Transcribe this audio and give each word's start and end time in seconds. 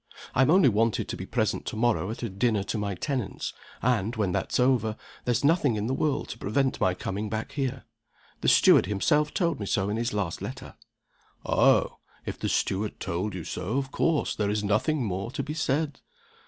I'm 0.33 0.49
only 0.49 0.67
wanted 0.67 1.07
to 1.09 1.15
be 1.15 1.27
present 1.27 1.67
to 1.67 1.75
morrow 1.75 2.09
at 2.09 2.23
a 2.23 2.29
dinner 2.31 2.63
to 2.63 2.77
my 2.79 2.95
tenants 2.95 3.53
and, 3.83 4.15
when 4.15 4.31
that's 4.31 4.59
over, 4.59 4.97
there's 5.25 5.43
nothing 5.43 5.75
in 5.75 5.85
the 5.85 5.93
world 5.93 6.29
to 6.29 6.39
prevent 6.39 6.81
my 6.81 6.95
coming 6.95 7.29
back 7.29 7.51
here. 7.51 7.83
The 8.39 8.47
steward 8.47 8.87
himself 8.87 9.31
told 9.31 9.59
me 9.59 9.67
so 9.67 9.89
in 9.91 9.97
his 9.97 10.11
last 10.11 10.41
letter." 10.41 10.73
"Oh, 11.45 11.99
if 12.25 12.39
the 12.39 12.49
steward 12.49 12.99
told 12.99 13.35
you 13.35 13.43
so, 13.43 13.77
of 13.77 13.91
course 13.91 14.33
there 14.33 14.49
is 14.49 14.63
nothing 14.63 15.05
more 15.05 15.29
to 15.33 15.43
be 15.43 15.53
said!" 15.53 15.99